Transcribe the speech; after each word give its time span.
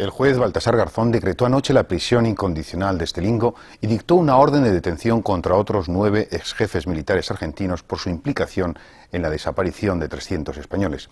El 0.00 0.08
juez 0.08 0.38
Baltasar 0.38 0.78
Garzón 0.78 1.12
decretó 1.12 1.44
anoche 1.44 1.74
la 1.74 1.82
prisión 1.82 2.24
incondicional 2.24 2.96
de 2.96 3.04
Estelingo 3.04 3.54
y 3.82 3.86
dictó 3.86 4.14
una 4.14 4.38
orden 4.38 4.64
de 4.64 4.70
detención 4.70 5.20
contra 5.20 5.56
otros 5.56 5.90
nueve 5.90 6.26
exjefes 6.30 6.86
militares 6.86 7.30
argentinos 7.30 7.82
por 7.82 7.98
su 7.98 8.08
implicación 8.08 8.78
en 9.12 9.20
la 9.20 9.28
desaparición 9.28 10.00
de 10.00 10.08
300 10.08 10.56
españoles. 10.56 11.10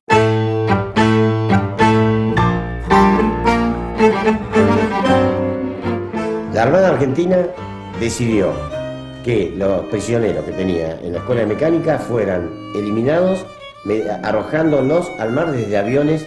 La 6.54 6.62
Armada 6.62 6.88
Argentina 6.88 7.46
decidió 8.00 8.54
que 9.22 9.52
los 9.54 9.84
prisioneros 9.88 10.46
que 10.46 10.52
tenía 10.52 10.98
en 11.02 11.12
la 11.12 11.18
escuela 11.18 11.42
de 11.42 11.48
mecánica 11.48 11.98
fueran 11.98 12.50
eliminados 12.74 13.44
arrojándolos 14.22 15.10
al 15.18 15.32
mar 15.32 15.52
desde 15.52 15.76
aviones 15.76 16.26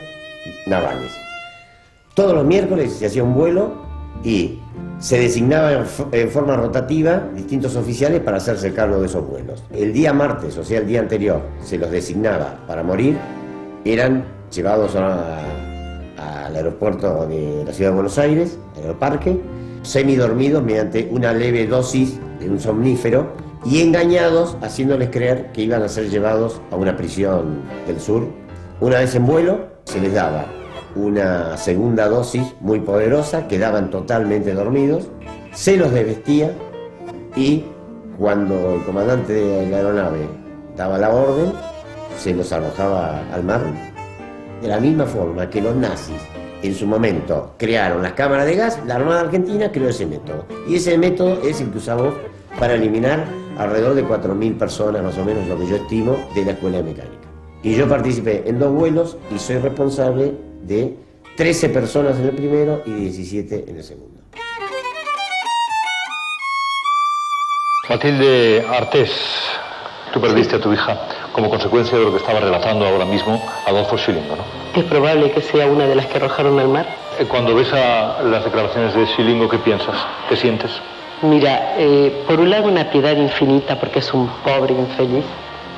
navales. 0.67 1.30
Todos 2.13 2.33
los 2.33 2.45
miércoles 2.45 2.91
se 2.91 3.05
hacía 3.05 3.23
un 3.23 3.33
vuelo 3.33 3.71
y 4.23 4.59
se 4.99 5.17
designaban 5.17 5.85
en 6.11 6.29
forma 6.29 6.57
rotativa 6.57 7.23
distintos 7.33 7.75
oficiales 7.77 8.19
para 8.19 8.37
hacerse 8.37 8.73
cargo 8.73 8.99
de 8.99 9.07
esos 9.07 9.25
vuelos. 9.25 9.63
El 9.73 9.93
día 9.93 10.11
martes, 10.13 10.57
o 10.57 10.63
sea, 10.63 10.79
el 10.79 10.87
día 10.87 10.99
anterior, 10.99 11.41
se 11.63 11.77
los 11.77 11.89
designaba 11.89 12.59
para 12.67 12.83
morir, 12.83 13.17
eran 13.85 14.25
llevados 14.53 14.95
al 14.95 16.55
aeropuerto 16.55 17.25
de 17.27 17.63
la 17.65 17.71
ciudad 17.71 17.91
de 17.91 17.95
Buenos 17.95 18.17
Aires, 18.17 18.59
al 18.75 18.83
aeroparque, 18.83 19.39
semidormidos 19.83 20.61
mediante 20.63 21.07
una 21.09 21.33
leve 21.33 21.65
dosis 21.65 22.19
de 22.39 22.49
un 22.49 22.59
somnífero 22.59 23.31
y 23.63 23.81
engañados 23.81 24.57
haciéndoles 24.61 25.09
creer 25.09 25.51
que 25.53 25.61
iban 25.61 25.81
a 25.81 25.87
ser 25.87 26.09
llevados 26.09 26.61
a 26.71 26.75
una 26.75 26.97
prisión 26.97 27.61
del 27.87 28.01
sur. 28.01 28.27
Una 28.81 28.99
vez 28.99 29.15
en 29.15 29.25
vuelo, 29.25 29.61
se 29.85 29.99
les 29.99 30.13
daba 30.13 30.45
una 30.95 31.57
segunda 31.57 32.07
dosis 32.07 32.55
muy 32.59 32.79
poderosa, 32.79 33.47
quedaban 33.47 33.89
totalmente 33.89 34.53
dormidos, 34.53 35.09
se 35.53 35.77
los 35.77 35.91
desvestía 35.91 36.51
y 37.35 37.65
cuando 38.17 38.75
el 38.75 38.83
comandante 38.83 39.33
de 39.33 39.69
la 39.69 39.77
aeronave 39.77 40.27
daba 40.75 40.97
la 40.97 41.09
orden, 41.09 41.53
se 42.17 42.33
los 42.33 42.51
arrojaba 42.51 43.21
al 43.33 43.43
mar. 43.43 43.61
De 44.61 44.67
la 44.67 44.79
misma 44.79 45.05
forma 45.05 45.49
que 45.49 45.61
los 45.61 45.75
nazis 45.75 46.21
en 46.61 46.75
su 46.75 46.85
momento 46.85 47.55
crearon 47.57 48.03
las 48.03 48.13
cámaras 48.13 48.45
de 48.45 48.55
gas, 48.55 48.79
la 48.85 48.95
Armada 48.95 49.21
Argentina 49.21 49.71
creó 49.71 49.89
ese 49.89 50.05
método. 50.05 50.45
Y 50.67 50.75
ese 50.75 50.97
método 50.97 51.41
es 51.43 51.61
el 51.61 51.71
que 51.71 51.79
usamos 51.79 52.13
para 52.59 52.75
eliminar 52.75 53.25
alrededor 53.57 53.95
de 53.95 54.05
4.000 54.05 54.57
personas, 54.57 55.03
más 55.03 55.17
o 55.17 55.25
menos 55.25 55.47
lo 55.47 55.57
que 55.57 55.67
yo 55.67 55.75
estimo, 55.77 56.17
de 56.35 56.45
la 56.45 56.51
escuela 56.51 56.77
de 56.77 56.83
mecánica. 56.83 57.27
Y 57.63 57.75
yo 57.75 57.87
participé 57.87 58.43
en 58.47 58.59
dos 58.59 58.71
vuelos 58.71 59.17
y 59.33 59.39
soy 59.39 59.57
responsable 59.57 60.50
de 60.61 60.95
13 61.35 61.69
personas 61.69 62.17
en 62.19 62.25
el 62.25 62.31
primero 62.31 62.83
y 62.85 62.91
17 62.91 63.65
en 63.67 63.77
el 63.77 63.83
segundo. 63.83 64.21
Matilde 67.89 68.65
Artés, 68.69 69.11
tú 70.13 70.21
perdiste 70.21 70.55
a 70.55 70.59
tu 70.59 70.71
hija 70.71 70.97
como 71.33 71.49
consecuencia 71.49 71.97
de 71.97 72.05
lo 72.05 72.11
que 72.11 72.17
estaba 72.17 72.39
relatando 72.39 72.85
ahora 72.85 73.05
mismo 73.05 73.41
Adolfo 73.65 73.97
Schilingo, 73.97 74.35
¿no? 74.35 74.79
Es 74.79 74.85
probable 74.85 75.31
que 75.31 75.41
sea 75.41 75.65
una 75.65 75.85
de 75.85 75.95
las 75.95 76.05
que 76.05 76.17
arrojaron 76.17 76.59
al 76.59 76.67
mar. 76.67 76.85
Eh, 77.19 77.25
cuando 77.27 77.55
ves 77.55 77.71
a 77.73 78.21
las 78.23 78.43
declaraciones 78.45 78.93
de 78.93 79.05
Schilingo, 79.07 79.49
¿qué 79.49 79.57
piensas? 79.57 79.95
¿Qué 80.29 80.35
sientes? 80.35 80.71
Mira, 81.21 81.75
eh, 81.77 82.23
por 82.27 82.39
un 82.39 82.49
lado 82.49 82.67
una 82.67 82.89
piedad 82.89 83.15
infinita 83.15 83.79
porque 83.79 83.99
es 83.99 84.13
un 84.13 84.27
pobre 84.43 84.73
infeliz, 84.73 85.25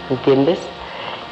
¿entiendes? 0.09 0.59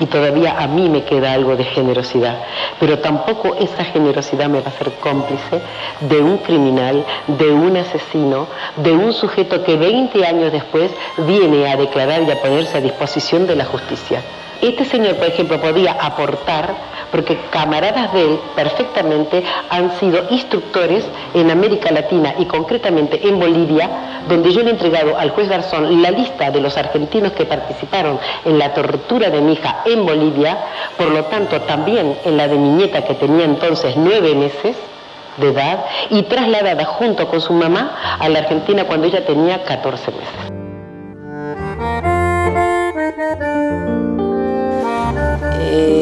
Y 0.01 0.07
todavía 0.07 0.55
a 0.57 0.67
mí 0.67 0.89
me 0.89 1.03
queda 1.03 1.33
algo 1.33 1.55
de 1.55 1.63
generosidad, 1.63 2.39
pero 2.79 2.97
tampoco 2.99 3.55
esa 3.55 3.85
generosidad 3.85 4.49
me 4.49 4.59
va 4.59 4.65
a 4.65 4.69
hacer 4.69 4.91
cómplice 4.93 5.61
de 5.99 6.19
un 6.19 6.39
criminal, 6.39 7.05
de 7.27 7.51
un 7.51 7.77
asesino, 7.77 8.47
de 8.77 8.91
un 8.91 9.13
sujeto 9.13 9.63
que 9.63 9.77
20 9.77 10.25
años 10.25 10.51
después 10.51 10.89
viene 11.17 11.69
a 11.69 11.77
declarar 11.77 12.23
y 12.23 12.31
a 12.31 12.41
ponerse 12.41 12.77
a 12.77 12.81
disposición 12.81 13.45
de 13.45 13.55
la 13.55 13.65
justicia. 13.65 14.23
Este 14.59 14.85
señor, 14.85 15.17
por 15.17 15.27
ejemplo, 15.27 15.61
podía 15.61 15.91
aportar, 15.93 16.75
porque 17.11 17.37
camaradas 17.51 18.13
de 18.13 18.21
él 18.21 18.39
perfectamente 18.55 19.43
han 19.69 19.91
sido 19.99 20.23
instructores 20.29 21.05
en 21.33 21.51
América 21.51 21.91
Latina 21.91 22.33
y 22.37 22.45
concretamente 22.45 23.27
en 23.27 23.39
Bolivia, 23.39 23.89
donde 24.27 24.51
yo 24.51 24.61
le 24.61 24.69
he 24.69 24.73
entregado 24.73 25.17
al 25.17 25.31
juez 25.31 25.49
Garzón 25.49 26.01
la 26.01 26.11
lista 26.11 26.51
de 26.51 26.61
los 26.61 26.77
argentinos 26.77 27.33
que 27.33 27.45
participaron 27.45 28.19
en 28.45 28.57
la 28.57 28.73
tortura 28.73 29.29
de 29.29 29.41
mi 29.41 29.53
hija 29.53 29.81
en 29.85 30.05
Bolivia, 30.05 30.57
por 30.97 31.09
lo 31.11 31.25
tanto 31.25 31.61
también 31.61 32.17
en 32.25 32.37
la 32.37 32.47
de 32.47 32.55
mi 32.55 32.69
nieta 32.69 33.03
que 33.03 33.15
tenía 33.15 33.45
entonces 33.45 33.95
nueve 33.97 34.33
meses 34.35 34.75
de 35.37 35.49
edad 35.49 35.85
y 36.09 36.23
trasladada 36.23 36.85
junto 36.85 37.27
con 37.27 37.41
su 37.41 37.53
mamá 37.53 38.17
a 38.19 38.29
la 38.29 38.39
Argentina 38.39 38.85
cuando 38.85 39.07
ella 39.07 39.25
tenía 39.25 39.63
14 39.63 40.11
meses. 40.11 40.51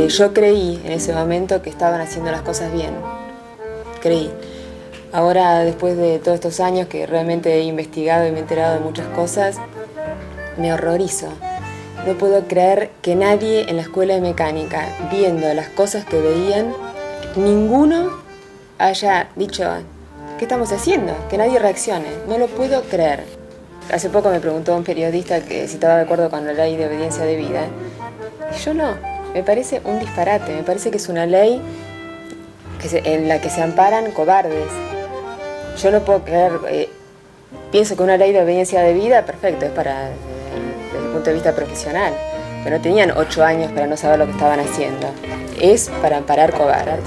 Yo 0.10 0.34
creí 0.34 0.82
en 0.84 0.92
ese 0.92 1.14
momento 1.14 1.62
que 1.62 1.70
estaban 1.70 2.02
haciendo 2.02 2.32
las 2.32 2.42
cosas 2.42 2.72
bien. 2.74 2.92
Creí. 4.02 4.32
Ahora, 5.12 5.60
después 5.60 5.98
de 5.98 6.20
todos 6.20 6.36
estos 6.36 6.60
años 6.60 6.88
que 6.88 7.08
realmente 7.08 7.54
he 7.54 7.64
investigado 7.64 8.28
y 8.28 8.32
me 8.32 8.38
he 8.38 8.42
enterado 8.42 8.76
de 8.76 8.82
muchas 8.82 9.08
cosas, 9.08 9.58
me 10.58 10.74
horrorizo. 10.74 11.28
No 12.06 12.14
puedo 12.14 12.48
creer 12.48 12.92
que 13.02 13.16
nadie 13.16 13.70
en 13.70 13.76
la 13.76 13.82
escuela 13.82 14.14
de 14.14 14.22
mecánica, 14.22 14.88
viendo 15.12 15.52
las 15.54 15.70
cosas 15.70 16.06
que 16.06 16.20
veían, 16.22 16.74
ninguno 17.36 18.20
haya 18.78 19.30
dicho, 19.36 19.66
¿qué 20.38 20.46
estamos 20.46 20.72
haciendo? 20.72 21.14
Que 21.30 21.38
nadie 21.38 21.60
reaccione. 21.60 22.10
No 22.28 22.38
lo 22.38 22.48
puedo 22.48 22.84
creer. 22.84 23.26
Hace 23.92 24.10
poco 24.10 24.30
me 24.30 24.40
preguntó 24.40 24.76
un 24.76 24.84
periodista 24.84 25.42
que 25.42 25.68
si 25.68 25.76
estaba 25.76 25.96
de 25.96 26.04
acuerdo 26.04 26.30
con 26.30 26.46
la 26.46 26.54
ley 26.54 26.78
de 26.78 26.88
obediencia 26.88 27.24
de 27.24 27.36
vida. 27.36 27.68
Y 28.56 28.60
yo 28.60 28.74
no. 28.74 29.19
Me 29.34 29.44
parece 29.44 29.82
un 29.86 30.00
disparate, 30.00 30.56
me 30.56 30.64
parece 30.64 30.90
que 30.90 30.98
es 30.98 31.08
una 31.08 31.26
ley 31.26 31.62
en 32.92 33.28
la 33.28 33.40
que 33.40 33.50
se 33.50 33.62
amparan 33.62 34.12
cobardes. 34.12 34.72
Yo 35.82 35.92
no 35.92 36.00
puedo 36.02 36.24
creer, 36.24 36.54
eh, 36.70 36.90
pienso 37.72 37.96
que 37.96 38.04
una 38.04 38.18
ley 38.18 38.32
de 38.32 38.42
obediencia 38.42 38.82
de 38.82 38.94
vida, 38.94 39.26
perfecto, 39.26 39.66
es 39.66 39.72
para, 39.72 40.10
desde 40.92 41.06
el 41.06 41.12
punto 41.12 41.30
de 41.30 41.34
vista 41.34 41.54
profesional, 41.54 42.14
pero 42.64 42.78
no 42.78 42.82
tenían 42.82 43.12
ocho 43.12 43.44
años 43.44 43.72
para 43.72 43.86
no 43.86 43.96
saber 43.96 44.20
lo 44.20 44.26
que 44.26 44.32
estaban 44.32 44.60
haciendo. 44.60 45.08
Es 45.62 45.90
para 46.02 46.18
amparar 46.18 46.52
cobardes. 46.54 47.00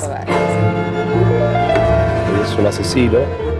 Es 2.44 2.58
un 2.58 2.66
asesino 2.66 3.18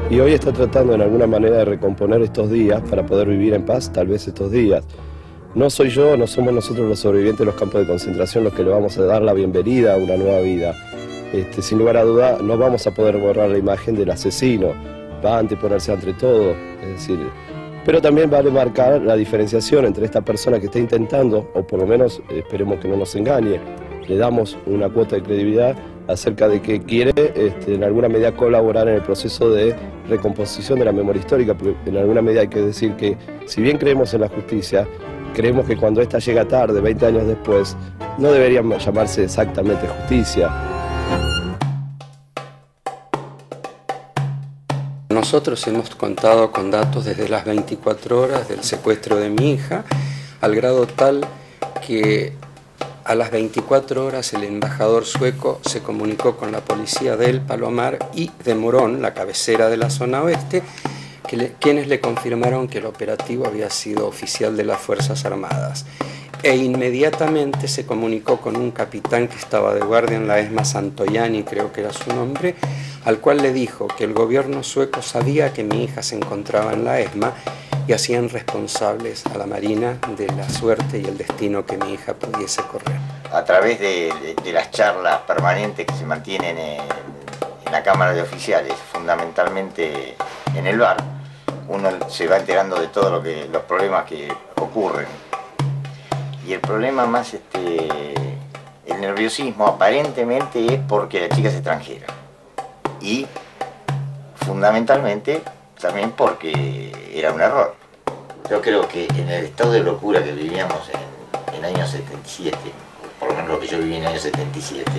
y 0.08 0.20
hoy 0.20 0.34
está 0.34 0.52
tratando 0.52 0.96
de 0.96 1.02
alguna 1.02 1.26
manera 1.26 1.58
de 1.58 1.64
recomponer 1.64 2.22
estos 2.22 2.50
días 2.50 2.80
para 2.88 3.04
poder 3.04 3.26
vivir 3.28 3.54
en 3.54 3.64
paz, 3.64 3.90
tal 3.92 4.06
vez 4.06 4.28
estos 4.28 4.52
días. 4.52 4.84
No 5.54 5.68
soy 5.68 5.90
yo, 5.90 6.16
no 6.16 6.26
somos 6.26 6.54
nosotros 6.54 6.88
los 6.88 7.00
sobrevivientes 7.00 7.40
de 7.40 7.44
los 7.44 7.56
campos 7.56 7.82
de 7.82 7.86
concentración 7.86 8.44
los 8.44 8.54
que 8.54 8.62
le 8.62 8.70
vamos 8.70 8.96
a 8.96 9.04
dar 9.04 9.20
la 9.20 9.34
bienvenida 9.34 9.92
a 9.92 9.96
una 9.98 10.16
nueva 10.16 10.40
vida. 10.40 10.74
Este, 11.30 11.60
sin 11.60 11.78
lugar 11.78 11.98
a 11.98 12.04
duda, 12.04 12.38
no 12.42 12.56
vamos 12.56 12.86
a 12.86 12.90
poder 12.94 13.18
borrar 13.18 13.50
la 13.50 13.58
imagen 13.58 13.94
del 13.94 14.10
asesino, 14.10 14.72
va 15.22 15.36
a 15.36 15.38
anteponerse 15.40 15.92
entre 15.92 16.14
todo, 16.14 16.54
es 16.82 16.88
decir, 16.88 17.18
pero 17.84 18.00
también 18.00 18.30
vale 18.30 18.50
marcar 18.50 19.02
la 19.02 19.14
diferenciación 19.14 19.84
entre 19.84 20.06
esta 20.06 20.22
persona 20.22 20.58
que 20.58 20.66
está 20.66 20.78
intentando, 20.78 21.50
o 21.52 21.62
por 21.66 21.80
lo 21.80 21.86
menos 21.86 22.22
esperemos 22.30 22.80
que 22.80 22.88
no 22.88 22.96
nos 22.96 23.14
engañe, 23.14 23.60
le 24.08 24.16
damos 24.16 24.56
una 24.64 24.88
cuota 24.88 25.16
de 25.16 25.22
credibilidad 25.22 25.76
acerca 26.08 26.48
de 26.48 26.62
que 26.62 26.80
quiere 26.80 27.12
este, 27.34 27.74
en 27.74 27.84
alguna 27.84 28.08
medida 28.08 28.34
colaborar 28.34 28.88
en 28.88 28.94
el 28.94 29.02
proceso 29.02 29.50
de 29.50 29.76
recomposición 30.08 30.78
de 30.78 30.86
la 30.86 30.92
memoria 30.92 31.20
histórica, 31.20 31.52
porque 31.52 31.76
en 31.84 31.98
alguna 31.98 32.22
medida 32.22 32.40
hay 32.40 32.48
que 32.48 32.62
decir 32.62 32.96
que 32.96 33.18
si 33.44 33.60
bien 33.60 33.76
creemos 33.76 34.14
en 34.14 34.22
la 34.22 34.28
justicia, 34.28 34.88
creemos 35.32 35.66
que 35.66 35.76
cuando 35.76 36.00
esta 36.00 36.18
llega 36.18 36.46
tarde, 36.46 36.80
20 36.80 37.06
años 37.06 37.26
después, 37.26 37.76
no 38.18 38.30
debería 38.30 38.62
llamarse 38.62 39.24
exactamente 39.24 39.86
justicia. 39.88 40.50
Nosotros 45.08 45.66
hemos 45.66 45.90
contado 45.94 46.50
con 46.50 46.70
datos 46.70 47.04
desde 47.04 47.28
las 47.28 47.44
24 47.44 48.20
horas 48.20 48.48
del 48.48 48.62
secuestro 48.64 49.16
de 49.16 49.30
mi 49.30 49.52
hija, 49.52 49.84
al 50.40 50.54
grado 50.54 50.86
tal 50.86 51.26
que 51.86 52.32
a 53.04 53.14
las 53.14 53.30
24 53.30 54.06
horas 54.06 54.32
el 54.32 54.44
embajador 54.44 55.04
sueco 55.04 55.60
se 55.64 55.82
comunicó 55.82 56.36
con 56.36 56.52
la 56.52 56.60
policía 56.60 57.16
del 57.16 57.40
Palomar 57.40 57.98
y 58.14 58.30
de 58.44 58.54
Morón, 58.54 59.02
la 59.02 59.12
cabecera 59.12 59.68
de 59.68 59.76
la 59.76 59.90
zona 59.90 60.22
oeste, 60.22 60.62
quienes 61.58 61.88
le 61.88 62.00
confirmaron 62.00 62.68
que 62.68 62.78
el 62.78 62.86
operativo 62.86 63.46
había 63.46 63.70
sido 63.70 64.06
oficial 64.06 64.56
de 64.56 64.64
las 64.64 64.80
Fuerzas 64.80 65.24
Armadas. 65.24 65.84
E 66.42 66.56
inmediatamente 66.56 67.68
se 67.68 67.86
comunicó 67.86 68.40
con 68.40 68.56
un 68.56 68.72
capitán 68.72 69.28
que 69.28 69.36
estaba 69.36 69.74
de 69.74 69.80
guardia 69.80 70.16
en 70.16 70.26
la 70.26 70.40
ESMA 70.40 70.64
Santoyani, 70.64 71.44
creo 71.44 71.72
que 71.72 71.82
era 71.82 71.92
su 71.92 72.12
nombre, 72.12 72.56
al 73.04 73.18
cual 73.18 73.38
le 73.38 73.52
dijo 73.52 73.86
que 73.86 74.04
el 74.04 74.12
gobierno 74.12 74.62
sueco 74.62 75.02
sabía 75.02 75.52
que 75.52 75.62
mi 75.62 75.84
hija 75.84 76.02
se 76.02 76.16
encontraba 76.16 76.72
en 76.72 76.84
la 76.84 76.98
ESMA 76.98 77.32
y 77.86 77.92
hacían 77.92 78.28
responsables 78.28 79.24
a 79.26 79.38
la 79.38 79.46
Marina 79.46 79.98
de 80.16 80.26
la 80.28 80.48
suerte 80.48 80.98
y 80.98 81.04
el 81.04 81.18
destino 81.18 81.64
que 81.66 81.76
mi 81.76 81.94
hija 81.94 82.14
pudiese 82.14 82.62
correr. 82.62 82.98
A 83.32 83.44
través 83.44 83.80
de, 83.80 84.12
las 84.52 84.70
charlas 84.70 85.20
permanentes 85.20 85.86
que 85.86 85.94
se 85.94 86.04
mantienen 86.04 86.58
en, 86.58 86.82
la 87.70 87.82
Cámara 87.82 88.12
de 88.12 88.20
Oficiales, 88.20 88.74
fundamentalmente 88.92 90.14
en 90.54 90.66
el 90.66 90.78
bar, 90.78 91.02
uno 91.68 91.90
se 92.08 92.26
va 92.26 92.38
enterando 92.38 92.80
de 92.80 92.88
todos 92.88 93.10
lo 93.10 93.22
los 93.50 93.62
problemas 93.62 94.04
que 94.04 94.32
ocurren. 94.56 95.06
Y 96.46 96.52
el 96.52 96.60
problema 96.60 97.06
más, 97.06 97.34
este, 97.34 98.14
el 98.86 99.00
nerviosismo 99.00 99.66
aparentemente 99.66 100.74
es 100.74 100.80
porque 100.88 101.20
la 101.20 101.34
chica 101.34 101.48
es 101.48 101.54
extranjera. 101.54 102.06
Y 103.00 103.26
fundamentalmente 104.44 105.42
también 105.80 106.12
porque 106.12 106.92
era 107.12 107.32
un 107.32 107.40
error. 107.40 107.74
Yo 108.48 108.60
creo 108.60 108.86
que 108.88 109.06
en 109.06 109.28
el 109.28 109.46
estado 109.46 109.72
de 109.72 109.80
locura 109.80 110.22
que 110.22 110.32
vivíamos 110.32 110.88
en, 110.88 111.64
el 111.64 111.64
año 111.64 111.86
77, 111.86 112.56
por 113.20 113.28
lo 113.28 113.34
menos 113.34 113.50
lo 113.50 113.60
que 113.60 113.66
yo 113.66 113.78
viví 113.78 113.96
en 113.96 114.02
el 114.02 114.08
año 114.08 114.18
77, 114.18 114.90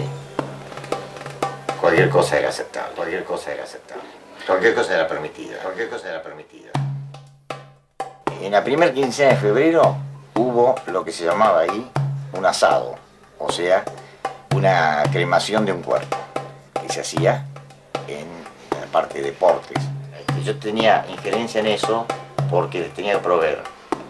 cualquier 1.80 2.10
cosa 2.10 2.40
era 2.40 2.50
aceptable, 2.50 2.96
cualquier 2.96 3.24
cosa 3.24 3.52
era 3.52 3.64
aceptable, 3.64 4.04
cualquier 4.46 4.76
cosa 4.76 4.96
era 4.96 5.08
permitida, 5.08 5.58
cualquier 5.62 5.90
cosa 5.90 6.10
era 6.10 6.22
permitida. 6.22 6.72
En 8.42 8.52
la 8.52 8.64
primera 8.64 8.94
quincena 8.94 9.32
de 9.32 9.38
febrero 9.38 9.96
hubo 10.36 10.76
lo 10.88 11.04
que 11.04 11.12
se 11.12 11.26
llamaba 11.26 11.62
ahí 11.62 11.92
un 12.34 12.46
asado, 12.46 12.96
o 13.40 13.52
sea, 13.52 13.86
una 14.56 15.04
cremación 15.12 15.66
de 15.66 15.72
un 15.72 15.82
cuerpo, 15.82 16.18
que 16.82 16.92
se 16.92 17.02
hacía 17.02 17.46
en 18.08 18.28
la 18.80 18.88
parte 18.88 19.20
de 19.20 19.32
deportes. 19.32 19.78
Yo 20.44 20.58
tenía 20.58 21.06
injerencia 21.10 21.62
en 21.62 21.68
eso 21.68 22.06
porque 22.50 22.80
les 22.80 22.94
tenía 22.94 23.14
que 23.14 23.20
proveer 23.20 23.64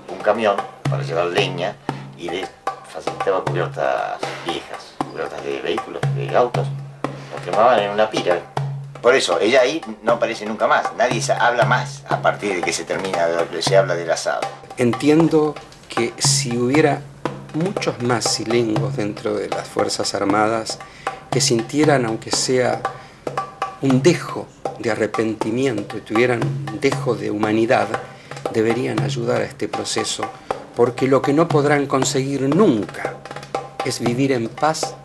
un 0.09 0.17
camión 0.19 0.55
para 0.89 1.03
llevar 1.03 1.27
leña 1.27 1.75
y 2.17 2.29
les 2.29 2.49
facilitaba 2.89 3.43
cubiertas 3.43 4.19
viejas, 4.45 4.95
cubiertas 5.11 5.43
de 5.43 5.61
vehículos, 5.61 6.01
de 6.15 6.35
autos, 6.35 6.67
quemaban 7.45 7.79
en 7.79 7.91
una 7.91 8.09
pira. 8.09 8.52
Por 9.03 9.15
eso, 9.15 9.37
ella 9.41 9.59
ahí 9.59 9.81
no 10.01 10.13
aparece 10.13 10.45
nunca 10.45 10.65
más. 10.65 10.95
Nadie 10.97 11.21
habla 11.37 11.65
más 11.65 12.03
a 12.07 12.21
partir 12.21 12.55
de 12.55 12.61
que 12.61 12.71
se 12.71 12.85
termina, 12.85 13.27
de 13.27 13.35
lo 13.35 13.49
que 13.49 13.61
se 13.61 13.75
habla 13.75 13.95
del 13.95 14.09
asado. 14.09 14.39
Entiendo 14.77 15.55
que 15.89 16.13
si 16.17 16.57
hubiera 16.57 17.01
muchos 17.53 18.01
más 18.01 18.23
silengos 18.23 18.95
dentro 18.95 19.35
de 19.35 19.49
las 19.49 19.67
Fuerzas 19.67 20.15
Armadas 20.15 20.79
que 21.29 21.41
sintieran, 21.41 22.05
aunque 22.05 22.31
sea 22.31 22.81
un 23.81 24.01
dejo 24.01 24.47
de 24.79 24.91
arrepentimiento 24.91 25.97
y 25.97 26.01
tuvieran 26.01 26.41
un 26.41 26.79
dejo 26.79 27.13
de 27.13 27.29
humanidad, 27.29 27.89
deberían 28.53 29.01
ayudar 29.01 29.41
a 29.41 29.45
este 29.45 29.67
proceso, 29.67 30.23
porque 30.77 31.09
lo 31.09 31.21
que 31.21 31.33
no 31.33 31.49
podrán 31.49 31.87
conseguir 31.87 32.43
nunca 32.43 33.15
es 33.83 33.99
vivir 33.99 34.31
en 34.31 34.47
paz 34.47 34.95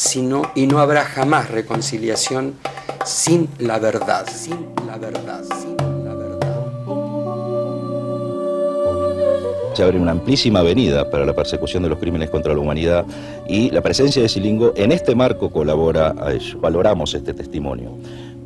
sino, 0.00 0.50
y 0.54 0.66
no 0.66 0.78
habrá 0.78 1.04
jamás 1.04 1.50
reconciliación 1.50 2.54
sin 3.04 3.48
la 3.58 3.78
verdad, 3.78 4.26
sin 4.28 4.68
la 4.86 4.98
verdad, 4.98 5.42
sin 5.60 5.76
la 6.04 6.14
verdad. 6.14 6.40
Se 9.74 9.82
abre 9.82 9.98
una 9.98 10.12
amplísima 10.12 10.60
avenida 10.60 11.10
para 11.10 11.24
la 11.24 11.34
persecución 11.34 11.82
de 11.82 11.88
los 11.88 11.98
crímenes 11.98 12.30
contra 12.30 12.54
la 12.54 12.60
humanidad 12.60 13.04
y 13.48 13.70
la 13.70 13.80
presencia 13.80 14.20
de 14.22 14.28
Silingo 14.28 14.72
en 14.76 14.92
este 14.92 15.14
marco 15.14 15.50
colabora 15.50 16.14
a 16.20 16.32
ello. 16.32 16.58
Valoramos 16.60 17.14
este 17.14 17.32
testimonio. 17.32 17.92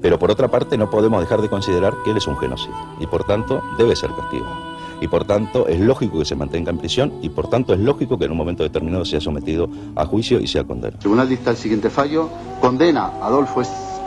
Pero 0.00 0.18
por 0.18 0.30
otra 0.30 0.48
parte 0.48 0.76
no 0.76 0.90
podemos 0.90 1.20
dejar 1.20 1.40
de 1.40 1.48
considerar 1.48 1.94
que 2.04 2.10
él 2.10 2.18
es 2.18 2.26
un 2.26 2.36
genocida 2.36 2.74
y 3.00 3.06
por 3.06 3.24
tanto 3.24 3.62
debe 3.78 3.96
ser 3.96 4.10
castigado 4.10 4.74
y 5.00 5.08
por 5.08 5.24
tanto 5.24 5.66
es 5.66 5.80
lógico 5.80 6.18
que 6.18 6.24
se 6.24 6.36
mantenga 6.36 6.70
en 6.70 6.78
prisión 6.78 7.12
y 7.22 7.30
por 7.30 7.48
tanto 7.48 7.72
es 7.72 7.80
lógico 7.80 8.18
que 8.18 8.26
en 8.26 8.32
un 8.32 8.36
momento 8.36 8.62
determinado 8.62 9.04
sea 9.04 9.20
sometido 9.20 9.68
a 9.96 10.04
juicio 10.04 10.40
y 10.40 10.46
sea 10.46 10.64
condenado. 10.64 10.96
El 10.96 11.00
tribunal 11.00 11.28
dicta 11.28 11.50
el 11.50 11.56
siguiente 11.56 11.90
fallo, 11.90 12.28
condena 12.60 13.06
a 13.20 13.26
Adolfo 13.26 13.62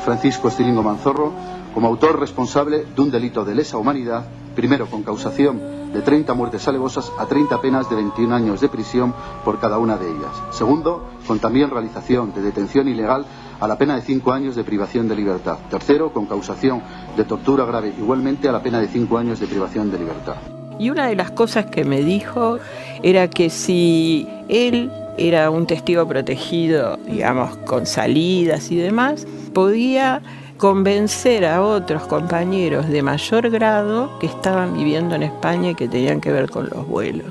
Francisco 0.07 0.47
Estilingo 0.47 0.83
Manzorro 0.83 1.33
como 1.73 1.89
autor 1.89 2.17
responsable 2.17 2.85
de 2.95 3.01
un 3.01 3.11
delito 3.11 3.43
de 3.43 3.53
lesa 3.53 3.77
humanidad, 3.77 4.25
primero 4.55 4.85
con 4.89 5.03
causación 5.03 5.59
de 5.91 6.01
30 6.01 6.33
muertes 6.33 6.65
alevosas 6.69 7.11
a 7.19 7.25
30 7.25 7.59
penas 7.59 7.89
de 7.89 7.97
21 7.97 8.33
años 8.33 8.61
de 8.61 8.69
prisión 8.69 9.13
por 9.43 9.59
cada 9.59 9.77
una 9.79 9.97
de 9.97 10.09
ellas. 10.09 10.31
Segundo, 10.51 11.09
con 11.27 11.39
también 11.39 11.69
realización 11.69 12.33
de 12.33 12.41
detención 12.41 12.87
ilegal 12.87 13.25
a 13.59 13.67
la 13.67 13.77
pena 13.77 13.95
de 13.95 14.01
5 14.01 14.31
años 14.31 14.55
de 14.55 14.63
privación 14.63 15.09
de 15.09 15.17
libertad. 15.17 15.57
Tercero, 15.69 16.13
con 16.13 16.25
causación 16.25 16.81
de 17.17 17.25
tortura 17.25 17.65
grave 17.65 17.93
igualmente 17.97 18.47
a 18.47 18.53
la 18.53 18.63
pena 18.63 18.79
de 18.79 18.87
5 18.87 19.17
años 19.17 19.41
de 19.41 19.47
privación 19.47 19.91
de 19.91 19.99
libertad. 19.99 20.37
Y 20.79 20.89
una 20.89 21.07
de 21.07 21.17
las 21.17 21.31
cosas 21.31 21.65
que 21.65 21.83
me 21.83 21.99
dijo 21.99 22.59
era 23.03 23.29
que 23.29 23.49
si 23.49 24.25
él 24.47 24.89
era 25.17 25.49
un 25.49 25.65
testigo 25.65 26.07
protegido, 26.07 26.97
digamos, 27.07 27.57
con 27.57 27.85
salidas 27.85 28.71
y 28.71 28.77
demás, 28.77 29.27
podía 29.53 30.21
convencer 30.57 31.45
a 31.45 31.61
otros 31.61 32.03
compañeros 32.03 32.87
de 32.87 33.01
mayor 33.01 33.49
grado 33.49 34.17
que 34.19 34.27
estaban 34.27 34.75
viviendo 34.75 35.15
en 35.15 35.23
España 35.23 35.71
y 35.71 35.75
que 35.75 35.87
tenían 35.87 36.21
que 36.21 36.31
ver 36.31 36.49
con 36.49 36.69
los 36.69 36.87
vuelos. 36.87 37.27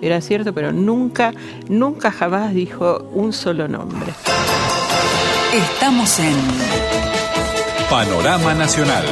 Era 0.00 0.20
cierto, 0.20 0.52
pero 0.52 0.72
nunca, 0.72 1.32
nunca 1.68 2.10
jamás 2.10 2.52
dijo 2.52 3.08
un 3.12 3.32
solo 3.32 3.68
nombre. 3.68 4.12
Estamos 5.52 6.18
en 6.18 6.34
Panorama 7.88 8.54
Nacional. 8.54 9.04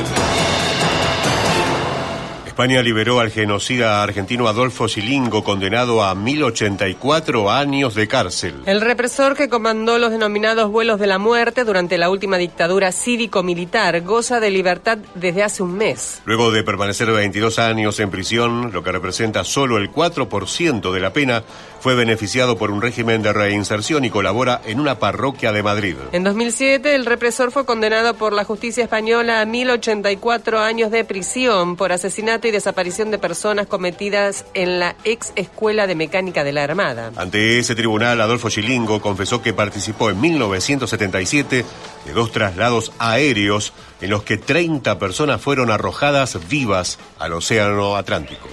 España 2.60 2.82
liberó 2.82 3.20
al 3.20 3.30
genocida 3.30 4.02
argentino 4.02 4.46
Adolfo 4.46 4.86
Silingo, 4.86 5.42
condenado 5.42 6.04
a 6.04 6.14
1084 6.14 7.50
años 7.50 7.94
de 7.94 8.06
cárcel. 8.06 8.54
El 8.66 8.82
represor 8.82 9.34
que 9.34 9.48
comandó 9.48 9.98
los 9.98 10.10
denominados 10.10 10.70
vuelos 10.70 11.00
de 11.00 11.06
la 11.06 11.16
muerte 11.16 11.64
durante 11.64 11.96
la 11.96 12.10
última 12.10 12.36
dictadura 12.36 12.92
cívico-militar 12.92 14.02
goza 14.02 14.40
de 14.40 14.50
libertad 14.50 14.98
desde 15.14 15.42
hace 15.42 15.62
un 15.62 15.72
mes. 15.72 16.20
Luego 16.26 16.50
de 16.50 16.62
permanecer 16.62 17.10
22 17.10 17.58
años 17.58 17.98
en 17.98 18.10
prisión, 18.10 18.72
lo 18.74 18.82
que 18.82 18.92
representa 18.92 19.42
solo 19.42 19.78
el 19.78 19.90
4% 19.90 20.92
de 20.92 21.00
la 21.00 21.14
pena, 21.14 21.42
fue 21.80 21.94
beneficiado 21.94 22.58
por 22.58 22.70
un 22.70 22.82
régimen 22.82 23.22
de 23.22 23.32
reinserción 23.32 24.04
y 24.04 24.10
colabora 24.10 24.60
en 24.66 24.80
una 24.80 24.98
parroquia 24.98 25.50
de 25.52 25.62
Madrid. 25.62 25.96
En 26.12 26.24
2007, 26.24 26.94
el 26.94 27.06
represor 27.06 27.52
fue 27.52 27.64
condenado 27.64 28.12
por 28.12 28.34
la 28.34 28.44
justicia 28.44 28.84
española 28.84 29.40
a 29.40 29.46
1084 29.46 30.58
años 30.58 30.90
de 30.90 31.06
prisión 31.06 31.76
por 31.76 31.92
asesinato 31.92 32.48
y 32.48 32.49
desaparición 32.52 33.10
de 33.10 33.18
personas 33.18 33.66
cometidas 33.66 34.44
en 34.54 34.80
la 34.80 34.96
ex 35.04 35.32
escuela 35.36 35.86
de 35.86 35.94
mecánica 35.94 36.44
de 36.44 36.52
la 36.52 36.64
Armada. 36.64 37.12
Ante 37.16 37.58
ese 37.58 37.74
tribunal, 37.74 38.20
Adolfo 38.20 38.50
Chilingo 38.50 39.00
confesó 39.00 39.42
que 39.42 39.52
participó 39.52 40.10
en 40.10 40.20
1977 40.20 41.64
de 42.06 42.12
dos 42.12 42.32
traslados 42.32 42.92
aéreos 42.98 43.72
en 44.00 44.10
los 44.10 44.22
que 44.22 44.36
30 44.36 44.98
personas 44.98 45.40
fueron 45.40 45.70
arrojadas 45.70 46.38
vivas 46.48 46.98
al 47.18 47.32
Océano 47.32 47.96
Atlántico. 47.96 48.48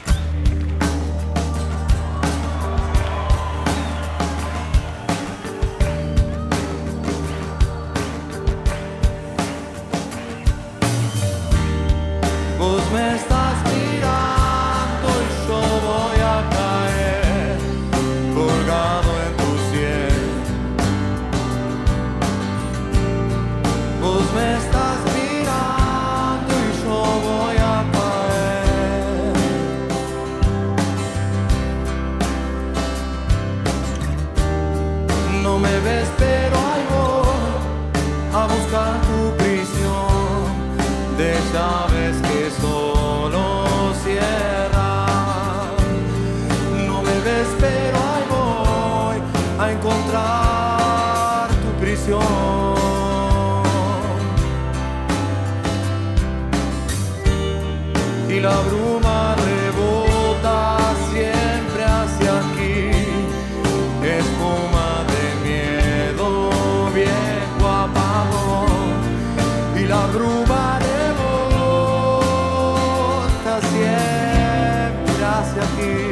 encontrar 49.72 51.50
tu 51.50 51.70
prisión. 51.82 52.78
Y 58.30 58.40
la 58.40 58.56
bruma 58.68 59.36
rebota 59.36 60.78
siempre 61.12 61.84
hacia 61.84 62.32
aquí, 62.40 62.92
espuma 64.04 64.90
de 65.14 65.24
miedo, 65.48 66.30
viejo 66.94 67.66
apagón. 67.68 68.72
Y 69.76 69.84
la 69.86 70.04
bruma 70.08 70.80
rebota 70.80 71.14
siempre 73.72 75.24
hacia 75.26 75.64
aquí. 75.64 76.07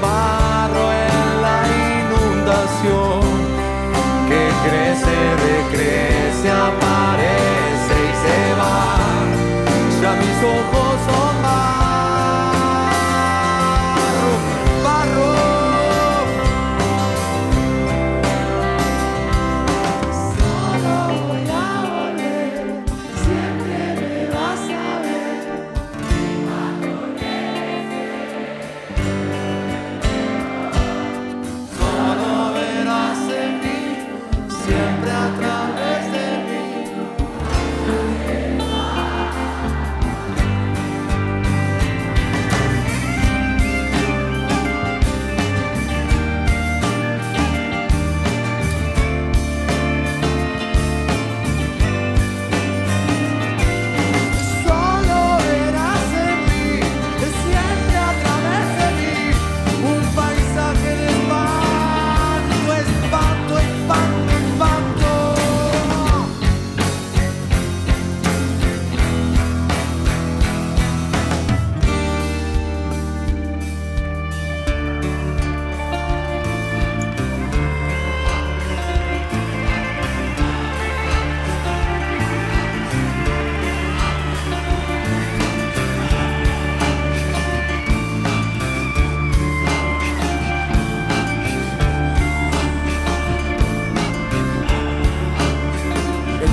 Barro 0.00 0.92
en 0.92 1.42
la 1.42 1.58
inundación 2.00 3.17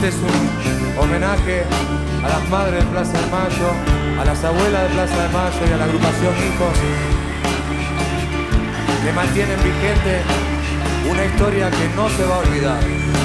Este 0.05 0.19
es 0.19 0.23
un 0.23 0.99
homenaje 0.99 1.63
a 2.23 2.29
las 2.29 2.47
madres 2.49 2.83
de 2.83 2.91
Plaza 2.91 3.19
de 3.19 3.25
Mayo, 3.25 4.21
a 4.21 4.23
las 4.23 4.43
abuelas 4.43 4.83
de 4.83 4.89
Plaza 4.89 5.23
de 5.23 5.29
Mayo 5.29 5.59
y 5.67 5.73
a 5.73 5.77
la 5.77 5.85
agrupación 5.85 6.33
Hijos 6.45 6.77
que 9.03 9.13
mantienen 9.13 9.57
vigente 9.63 10.21
una 11.09 11.25
historia 11.25 11.71
que 11.71 11.89
no 11.95 12.07
se 12.09 12.23
va 12.23 12.35
a 12.35 12.37
olvidar. 12.37 13.24